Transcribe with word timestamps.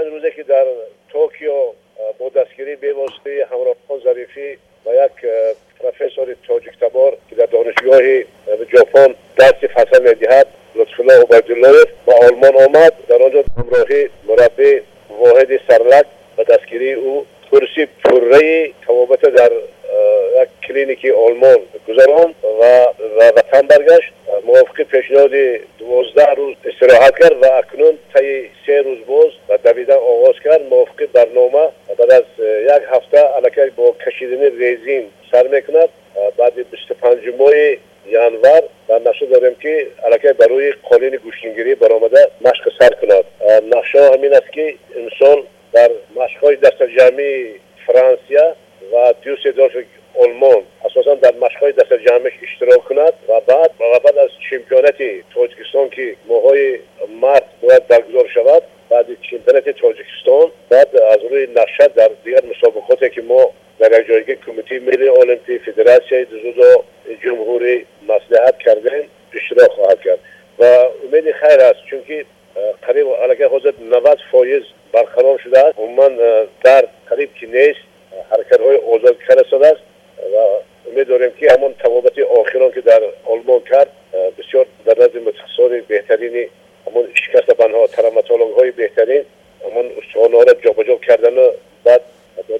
پنج 0.00 0.12
روزه 0.12 0.30
که 0.30 0.42
در 0.42 0.64
توکیو 1.12 1.52
با 2.18 2.28
دستگیری 2.28 2.76
به 2.76 2.92
واسطه 2.92 3.46
همراه 3.50 4.02
ظریفی 4.04 4.58
و 4.86 4.90
یک 4.94 5.30
پروفسور 5.80 6.36
تاجیک 6.48 6.78
تبار 6.80 7.16
که 7.30 7.36
در 7.36 7.46
دانشگاه 7.46 8.02
ژاپن 8.72 9.14
درس 9.36 9.54
فصل 9.54 10.02
می‌دهد 10.02 10.46
لطفالله 10.74 11.24
عبیدالله 11.30 11.84
با 12.06 12.14
آلمان 12.14 12.56
آمد. 12.56 12.92
در 13.08 13.22
آنجا 13.22 13.44
همراهی 13.56 14.08
مربی 14.28 14.80
واحد 15.18 15.60
سرلک 15.68 16.04
و 16.38 16.44
دستگیری 16.44 16.92
او 16.92 17.26
کرسی 17.52 17.86
پره 18.04 18.72
توابط 18.86 19.20
در 19.20 19.52
یک 20.42 20.48
کلینیکی 20.68 21.10
آلمان 21.10 21.58
گذران 21.88 22.34
و 22.60 22.86
وطن 23.36 23.62
برگشت. 23.62 24.12
موافق 24.50 24.82
پیشنهاد 24.82 25.30
دوازده 25.78 26.34
روز 26.34 26.54
استراحت 26.64 27.18
کرد 27.18 27.42
و 27.42 27.46
اکنون 27.46 27.98
طی 28.14 28.50
سه 28.66 28.82
روز 28.82 28.98
باز 29.06 29.30
و 29.48 29.56
دویدن 29.56 29.94
آغاز 29.94 30.34
کرد. 30.44 30.62
موافق 30.70 31.06
برنامه 31.12 31.68
بعد 31.98 32.10
از 32.10 32.22
یک 32.40 32.82
هفته 32.92 33.18
علکه 33.18 33.72
با 33.76 33.94
کشیدن 34.06 34.58
ریزین 34.58 35.06
سر 35.32 35.46
می‌کند 35.46 35.88
بعد 36.36 36.70
25 36.70 37.18
ماه 37.38 37.52
ینور 38.06 38.62
در 38.88 38.98
نقشه 38.98 39.26
داریم 39.26 39.54
که 39.54 39.86
علکه 40.04 40.32
برای 40.32 40.72
قالین 40.72 41.16
گوشنگیری 41.16 41.74
برآمده 41.74 42.30
مشق 42.40 42.72
سر 42.78 42.88
کند. 42.88 43.24
نقشه 43.76 44.10
همین 44.12 44.32
است 44.34 44.52
که 44.52 44.74
امسال 44.96 45.44
در 45.72 45.90
مشقهای 46.16 46.56
دست 46.56 46.82
جمعی 46.82 47.54
فرانسیا 47.86 48.54
و 48.92 49.14
دیوسدورف 49.24 49.72
آلمان 50.18 50.62
اساسا 50.84 51.14
در 51.14 51.34
مشقهای 51.34 51.72
دست 51.72 51.92
جمعش 51.92 52.32
اشتراک 52.42 52.84
کند 52.84 53.12
و 53.28 53.40
بعد 53.46 53.70
و 53.80 53.98
بعد 54.04 54.18
از 54.18 54.29
چمپیونات 54.50 54.94
تاجیکستان 55.34 55.90
که 55.90 56.16
ماهای 56.28 56.78
مرد 57.20 57.44
باید 57.62 57.88
برگزار 57.88 58.28
شود 58.34 58.62
بعد 58.90 59.06
چمپیونات 59.30 59.68
تاجیکستان 59.68 60.50
بعد 60.68 60.96
از 60.96 61.18
روی 61.30 61.46
نقشه 61.56 61.88
در 61.96 62.10
دیگر 62.24 62.40
مسابقاتی 62.44 63.10
که 63.10 63.22
ما 63.22 63.50
در 63.78 64.02
جایگاه 64.02 64.34
کمیته 64.34 64.78
ملی 64.78 65.08
المپی 65.08 65.58
فدراسیای 65.58 66.26
جزودا 66.26 66.82
جمهوری 67.24 67.86
مصلحت 68.08 68.58
کردیم 68.58 69.08
اشتراک 69.34 69.70
خواهد 69.70 70.00
کرد. 70.00 70.18
و 70.58 70.64
امید 70.64 71.32
خیر 71.32 71.60
است 71.60 71.84
چون 71.90 72.04
که 72.04 72.24
قریب 72.82 73.06
علاقه 73.06 73.46
حاضر 73.46 73.72
90 73.90 74.18
فایز 74.32 74.62
برقرار 74.92 75.38
شده 75.38 75.58
است. 75.58 75.78
من 75.78 76.16
در 76.64 76.88
قریب 77.10 77.34
که 77.34 77.46
نیست 77.46 77.80
حرکت 78.30 78.60
های 78.60 78.76
آزاد 78.76 79.16
کرده 79.28 79.66
است. 79.66 79.80
و 80.18 80.36
امید 80.90 81.08
داریم 81.08 81.30
که 81.30 81.52
همون 81.52 81.74
توابط 81.74 82.18
آخران 82.18 82.72
که 82.72 82.80
در 82.80 83.02
آلمان 83.24 83.60
کرد 83.60 83.88
نزد 85.00 85.16
متخصصان 85.16 85.82
بهترین 85.88 86.48
همون 86.86 87.08
شکست 87.14 87.56
بنها 87.56 87.86
ترمتولوگ 87.86 88.54
های 88.54 88.70
بهترین 88.70 89.24
همون 89.64 89.90
استخوان 90.02 90.32
ها 90.32 90.42
را 90.42 90.52
جابجا 90.52 90.96
کردن 90.96 91.38
و 91.38 91.52
بعد 91.84 92.02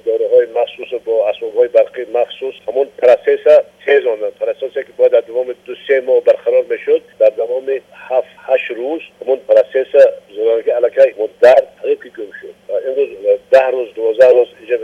داره 0.05 0.29
های 0.35 0.45
مخصوص 0.45 1.01
با 1.05 1.29
اسباب 1.29 1.55
های 1.55 1.67
برقی 1.67 2.05
مخصوص 2.13 2.53
همون 2.67 2.87
پرسیس 2.97 3.39
تیز 3.85 4.05
آنن 4.05 4.31
پرسیس 4.39 4.73
که 4.73 4.85
باید 4.97 5.11
در 5.11 5.19
دوام 5.19 5.55
دو 5.65 5.73
سه 5.87 6.01
ماه 6.01 6.19
برقرار 6.19 6.63
می‌شد 6.69 7.01
در 7.19 7.29
دوام 7.29 7.69
هفت 7.93 8.27
هشت 8.37 8.71
روز 8.71 9.01
همون 9.25 9.39
پرسیس 9.47 10.01
زنانگی 10.35 10.69
علاقه 10.69 11.15
مدر 11.19 11.63
حقیقی 11.79 12.09
گم 12.09 12.31
شد. 12.41 12.73
امروز 12.87 13.09
ده 13.51 13.67
روز 13.67 13.87
دوازده 13.95 14.29
روز 14.29 14.47
اینجا 14.59 14.77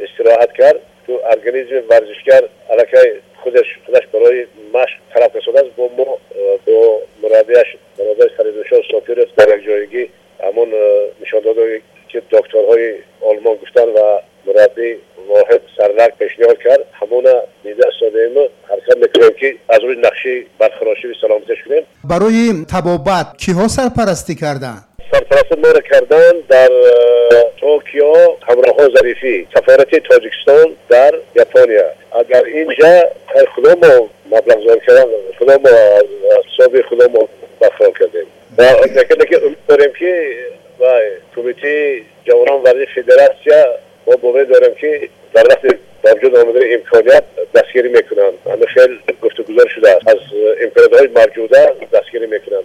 استراحت 0.00 0.52
کرد. 0.52 0.80
تو 1.06 1.20
ارگانیزم 1.24 1.82
ورزشگر 1.88 2.42
علاقه 2.70 3.20
خودش 3.42 3.78
خودش 3.86 4.06
برای 4.06 4.46
مشق 4.74 4.98
طرف 5.14 5.36
رسوده 5.36 5.60
است 5.60 5.76
با 5.76 5.90
ما 5.96 6.18
با 6.66 7.00
مربیش 7.22 7.76
برادر 8.06 8.34
فریدشاه 8.36 8.80
سافیر 8.92 9.28
در 9.36 9.58
یک 9.58 9.66
جایگی 9.66 10.08
همون 10.40 10.68
نشان 11.22 11.40
داده 11.40 11.80
که 12.08 12.22
دکترهای 12.30 12.94
آلمان 13.20 13.54
گفتن 13.54 13.82
و 13.82 14.18
مربی 14.46 14.96
واحد 15.28 15.60
سرلک 15.78 16.18
پیشنهاد 16.18 16.58
کرد. 16.64 16.80
همون 16.92 17.24
نیده 17.64 17.82
ساده 18.00 18.30
ما 18.34 18.48
حرکت 18.68 18.96
می‌کنیم 18.96 19.30
که 19.40 19.54
از 19.68 19.80
روی 19.82 19.96
نقشه 19.96 20.42
برخراشی 20.58 21.08
سلامتش 21.20 21.56
کنیم. 21.68 21.82
برای 22.04 22.64
تبابت 22.72 23.26
کیها 23.38 23.68
سرپرستی 23.68 24.34
کردن؟ 24.34 24.76
سرپرست 25.12 25.58
ما 25.58 25.70
را 25.70 25.80
کردن 25.80 26.32
در 26.48 26.68
توکیو 27.60 28.14
همراه 28.48 28.76
ظریفی 28.96 29.48
سفارت 29.54 29.96
تاجیکستان 30.08 30.76
در 30.88 31.14
یپونیا 31.34 31.84
اگر 32.20 32.44
اینجا 32.44 33.02
خدا 33.56 33.74
ما 33.74 34.08
مبلغ 34.30 34.66
زار 34.66 34.78
کردن 34.78 35.04
خدا 35.38 35.58
ما 35.58 35.70
حساب 36.46 36.82
خدا 36.90 37.08
ما 37.08 37.28
برخواه 37.60 37.90
و 38.58 38.62
نکنه 38.62 39.44
امید 39.44 39.58
داریم 39.68 39.92
که 39.98 40.36
و 40.80 40.84
کمیته 41.36 42.00
جوانان 42.24 42.62
ورزش 42.62 42.94
فدراسیا 42.94 43.78
ما 44.06 44.16
باور 44.16 44.44
داریم 44.44 44.74
که 44.74 45.08
در 45.34 45.44
وقت 45.50 45.76
با 46.02 46.14
وجود 46.14 46.36
آمدن 46.36 46.60
امکانیت 46.72 47.24
دستگیری 47.54 47.88
می‌کنند 47.88 48.34
همه 48.46 48.66
خیلی 48.66 49.00
گفتگوزار 49.22 49.68
شده 49.68 49.90
است 49.90 50.08
از 50.08 50.16
امکانیت 50.62 50.92
های 50.92 51.08
دستگیری 51.92 52.26
می‌کنند 52.26 52.64